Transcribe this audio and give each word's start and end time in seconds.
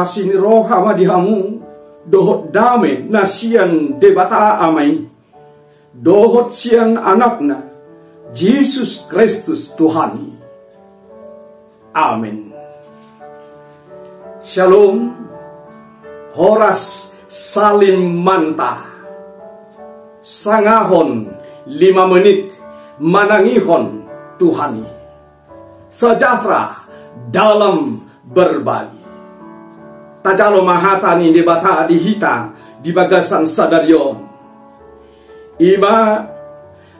Asini 0.00 0.32
roha 0.32 0.80
madihamu 0.80 1.60
dohot 2.08 2.48
dame 2.48 3.04
nasian 3.12 4.00
debata 4.00 4.56
amai 4.64 5.04
dohot 5.92 6.56
sian 6.56 6.96
anakna 6.96 7.70
Yesus 8.30 9.10
Kristus 9.10 9.74
Tuhani. 9.74 10.30
Amin. 11.90 12.54
Shalom. 14.38 15.18
Horas 16.30 17.10
Salim 17.26 18.22
Manta. 18.22 18.86
Sangahon 20.22 21.26
lima 21.66 22.06
menit 22.06 22.54
manangihon 23.02 24.06
Tuhani. 24.38 24.86
Sejahtera 25.90 26.86
dalam 27.34 28.06
berbagi. 28.30 28.99
Tajalo 30.20 30.60
mahatani 30.60 31.32
di 31.32 31.40
bata 31.40 31.88
di 31.88 31.96
hita 31.96 32.52
di 32.76 32.92
bagasan 32.92 33.48
sadario. 33.48 34.20
Iba 35.56 36.24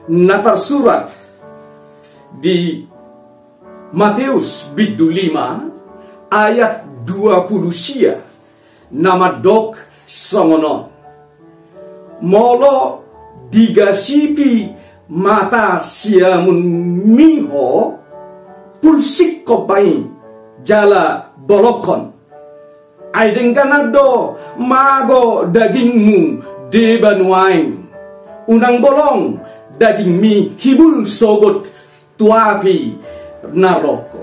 natar 0.09 0.57
surat 0.57 1.13
di 2.41 2.85
Matius 3.91 4.71
bidu 4.73 5.11
5 5.11 6.31
ayat 6.31 6.87
20 7.03 7.69
sia 7.75 8.15
nama 8.95 9.35
dok 9.35 9.75
songono 10.07 10.89
molo 12.23 13.03
digasipi 13.51 14.71
mata 15.11 15.83
siamun 15.83 16.59
miho 17.03 17.99
pulsik 18.79 19.43
ko 19.43 19.67
bain 19.67 20.07
jala 20.63 21.35
bolokon 21.35 22.20
aideng 23.11 23.51
kanado 23.55 24.39
mago 24.55 25.47
dagingmu 25.51 26.39
debanuain 26.71 27.81
unang 28.47 28.77
bolong 28.79 29.39
daging 29.79 30.13
mi 30.19 30.35
hibul 30.59 31.07
sogot 31.07 31.65
tuapi 32.19 32.93
naroko. 33.49 34.21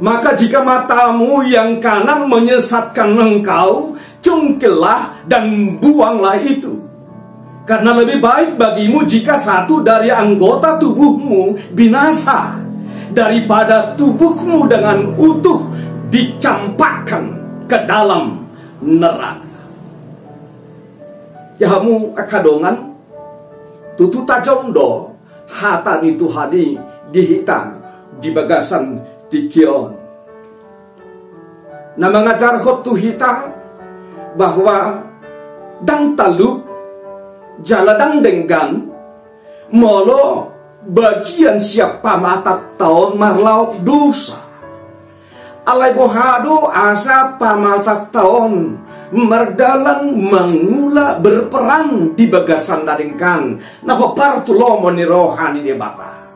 Maka 0.00 0.32
jika 0.32 0.64
matamu 0.64 1.44
yang 1.44 1.76
kanan 1.76 2.24
menyesatkan 2.24 3.20
engkau, 3.20 3.96
cungkilah 4.24 5.28
dan 5.28 5.76
buanglah 5.76 6.40
itu. 6.40 6.72
Karena 7.68 7.92
lebih 8.00 8.16
baik 8.24 8.56
bagimu 8.56 9.04
jika 9.04 9.36
satu 9.36 9.84
dari 9.84 10.08
anggota 10.08 10.80
tubuhmu 10.80 11.76
binasa 11.76 12.56
daripada 13.12 13.92
tubuhmu 13.94 14.64
dengan 14.64 15.12
utuh 15.20 15.68
dicampakkan 16.10 17.24
ke 17.70 17.78
dalam 17.86 18.42
neraka. 18.82 19.46
Yahamu 21.62 22.16
akadongan 22.18 22.96
tututa 23.94 24.42
jondo 24.42 25.14
hata 25.46 26.02
itu 26.02 26.26
hadi 26.32 26.74
dihitan 27.14 27.78
di 28.18 28.34
bagasan 28.34 28.98
tikion. 29.30 29.94
Nah 32.00 32.08
mengajar 32.08 32.58
hotu 32.64 32.96
hitam 32.96 33.52
bahwa 34.34 35.04
dang 35.84 36.16
taluk 36.16 36.64
jaladang 37.60 38.24
denggan 38.24 38.88
molo 39.68 40.48
bagian 40.90 41.60
siapa 41.60 42.16
mata 42.16 42.56
tahun 42.80 43.20
marlau 43.20 43.76
dosa. 43.84 44.49
Alai 45.70 45.94
bohado 45.94 46.66
asa 46.66 47.38
pamata 47.38 48.10
tahun 48.10 48.74
merdalan 49.14 50.18
mengula 50.18 51.14
berperang 51.22 52.18
di 52.18 52.26
bagasan 52.26 52.82
daringkan 52.82 53.54
nah 53.86 53.94
partulo 54.10 54.82
moni 54.82 55.06
rohani 55.06 55.62
di 55.62 55.70
bata. 55.78 56.26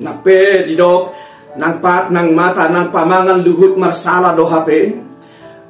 Nape 0.00 0.64
didok 0.64 1.12
nang 1.60 1.84
pat 1.84 2.08
nang 2.08 2.32
mata 2.32 2.72
nang 2.72 2.88
pamangan 2.88 3.44
luhut 3.44 3.76
marsala 3.76 4.32
do 4.32 4.48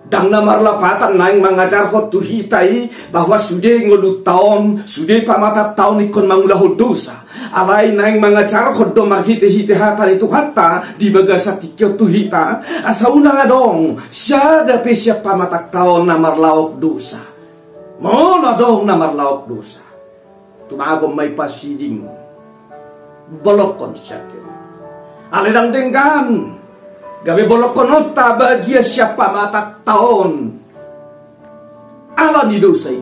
hape 0.01 0.09
dang 0.09 0.33
namar 0.33 0.65
lapatan 0.65 1.21
nang 1.21 1.39
mengajar 1.39 1.91
hot 1.93 2.09
tuhitai 2.09 2.89
bahwa 3.13 3.37
sudah 3.37 3.85
ngolut 3.85 4.25
tahun 4.25 4.87
sudah 4.89 5.23
pamata 5.29 5.77
tahun 5.77 6.09
ikon 6.09 6.27
mangula 6.27 6.57
dosa. 6.75 7.27
Alai 7.51 7.91
nang 7.93 8.19
mengajar 8.23 8.73
hot 8.73 8.95
do 8.95 9.05
marhite 9.05 9.47
hite 9.47 9.75
hata 9.75 10.09
itu 10.11 10.27
hatta 10.31 10.97
di 10.97 11.11
bagasa 11.11 11.59
tikyo 11.59 11.95
tuhita 11.95 12.63
asauna 12.87 13.39
ngadong 13.43 13.99
siada 14.11 14.83
pe 14.83 14.95
siapa 14.95 15.35
mata 15.37 15.69
tahun 15.69 16.09
namar 16.09 16.35
lauk 16.39 16.81
dosa. 16.81 17.21
Mola 18.01 18.57
dong 18.57 18.89
namar 18.89 19.13
lauk 19.13 19.47
dosa. 19.47 19.83
Tumago 20.67 21.11
may 21.11 21.35
pasiding. 21.35 22.07
Bolokon 23.43 23.95
syakir 23.95 24.51
aledang 25.31 25.71
denggan. 25.71 26.27
gabe 26.29 26.60
bolokon 27.25 27.93
ota 27.93 28.33
bagia 28.33 28.81
siapa 28.81 29.29
mata 29.29 29.77
tahun. 29.85 30.57
Ala 32.17 32.49
ni 32.49 32.57
dosai 32.57 33.01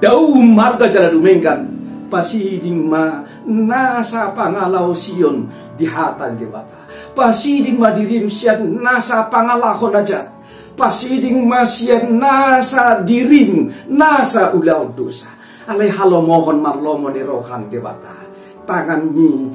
dau 0.00 0.36
marga 0.40 0.88
jala 0.92 1.08
dumengkan. 1.12 1.80
Pasiding 2.10 2.90
ma 2.90 3.22
nasa 3.46 4.34
pangalau 4.34 4.90
sion 4.90 5.46
di 5.78 5.86
hatan 5.86 6.34
di 6.34 6.42
bata. 6.42 6.82
Pasiding 7.14 7.78
ma 7.78 7.94
dirim 7.94 8.26
sian 8.26 8.82
nasa 8.82 9.30
pangalahon 9.30 9.94
aja. 9.94 10.26
Pasiding 10.74 11.46
ma 11.46 11.62
sian 11.62 12.18
nasa 12.18 12.98
dirim 13.06 13.70
nasa 13.86 14.50
ulau 14.58 14.90
dosa. 14.90 15.30
Alai 15.70 15.86
halo 15.86 16.18
mohon 16.18 16.58
marlomo 16.58 17.14
rohan 17.14 17.70
di 17.70 17.78
bata. 17.78 18.26
Tangan 18.66 19.06
mi 19.06 19.54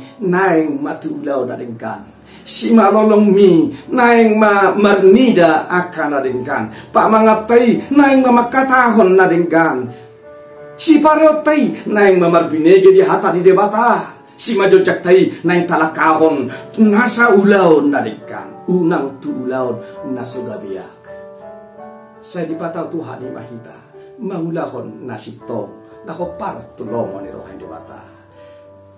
matulau 0.80 1.44
nadengkan 1.44 2.15
si 2.15 2.15
malolong 2.74 3.32
mi 3.32 3.72
naing 3.90 4.38
ma 4.38 4.76
marnida 4.76 5.66
akan 5.70 6.20
nadengkan 6.20 6.70
pak 6.92 7.08
mangatai 7.10 7.90
naing 7.90 8.22
ma 8.22 8.32
makatahon 8.44 9.18
nadengkan 9.18 9.90
si 10.76 11.00
pareotai 11.00 11.88
naing 11.88 12.20
ma 12.20 12.28
marbinege 12.28 12.92
di 12.92 13.02
hata 13.02 13.32
di 13.32 13.42
debata. 13.42 14.16
Si 14.36 14.60
majojak 14.60 15.00
tai 15.00 15.32
naing 15.48 15.64
talakahon 15.64 16.52
nasa 16.84 17.32
ulau 17.32 17.80
nadengkan 17.80 18.68
unang 18.68 19.16
tu 19.24 19.32
ulau 19.32 19.80
nasugabiak. 20.12 21.08
Saya 22.20 22.44
dipatau 22.50 22.92
Tuhan 22.92 23.24
di 23.24 23.32
mahita. 23.32 23.78
Mangulahon 24.20 25.08
nasib 25.08 25.40
tong 25.48 26.04
nakopar 26.04 26.76
tulong 26.76 27.24
ni 27.24 27.32
rohan 27.32 27.56
debata. 27.56 28.02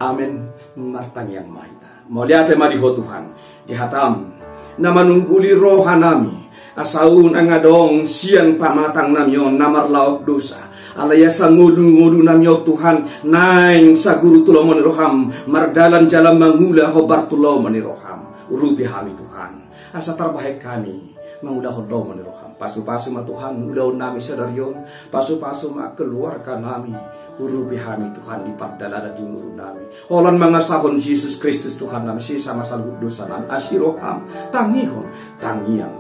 Amin 0.02 0.50
martang 0.74 1.30
yang 1.30 1.46
mahita. 1.50 1.97
Moliate 2.08 2.56
madiho 2.56 2.96
Tuhan. 2.96 3.24
Dihatam. 3.68 4.32
Na 4.80 4.90
manungguli 4.96 5.52
roha 5.52 6.00
nami. 6.00 6.48
Asaun 6.78 7.34
ang 7.34 7.50
adong 7.52 8.06
siyan 8.06 8.56
pamatang 8.56 9.12
namyo 9.12 9.52
namar 9.52 9.90
laok 9.92 10.24
dosa. 10.24 10.62
Alaya 10.96 11.28
sa 11.28 11.52
ngudu-ngudu 11.52 12.24
namyo 12.24 12.64
Tuhan. 12.64 13.28
Naing 13.28 14.00
sa 14.00 14.24
guru 14.24 14.48
tulomon 14.48 14.80
roham. 14.80 15.34
Mardalan 15.52 16.08
jalan 16.08 16.40
mangula 16.40 16.88
hobar 16.96 17.28
tulomon 17.28 17.76
roham. 17.76 18.24
Urupi 18.48 18.88
hami 18.88 19.12
Tuhan. 19.12 19.68
Asa 19.92 20.16
terbaik 20.16 20.64
kami. 20.64 21.12
Mangulah 21.44 21.76
holomon 21.76 22.24
roham. 22.24 22.56
Pasu-pasu 22.56 23.12
ma 23.12 23.26
Tuhan. 23.28 23.68
Ulaw 23.68 23.92
nami 23.92 24.24
sadaryon. 24.24 24.88
Pasu-pasu 25.12 25.76
ma 25.76 25.92
keluarga 25.92 26.56
nami 26.56 26.96
urubi 27.38 27.78
hami 27.78 28.10
Tuhan 28.18 28.46
lipat 28.50 28.82
dalada 28.82 29.14
di 29.14 29.22
nguru 29.22 29.54
nami. 29.54 29.86
Holan 30.10 30.38
mga 30.38 30.62
sahon 30.66 30.98
Yesus 30.98 31.38
Kristus 31.38 31.78
Tuhan 31.78 32.06
nami 32.06 32.22
si 32.22 32.42
sama 32.42 32.66
salut 32.66 32.98
dosa 32.98 33.30
nami 33.30 33.46
asiroham 33.50 34.26
tangihon 34.50 35.06
tangiang. 35.38 35.94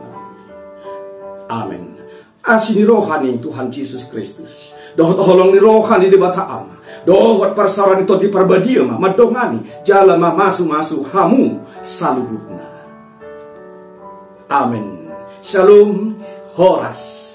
Amin. 1.47 1.95
Asini 2.43 2.83
rohani 2.83 3.39
Tuhan 3.39 3.71
Yesus 3.71 4.07
Kristus. 4.07 4.73
Dohot 4.97 5.19
holong 5.21 5.53
ni 5.53 5.59
rohani 5.61 6.09
di 6.09 6.17
bata 6.17 6.47
ama. 6.49 6.75
Dohot 7.05 7.53
parsaran 7.53 8.01
itu 8.01 8.17
di 8.17 8.27
parbadia 8.33 8.81
ma 8.83 8.97
madongani 8.97 9.83
jala 9.85 10.17
ma 10.17 10.33
masu 10.33 10.65
masu 10.65 11.05
hamu 11.13 11.61
saluhutna. 11.85 12.65
Amin. 14.47 15.11
Shalom. 15.43 16.17
Horas. 16.57 17.26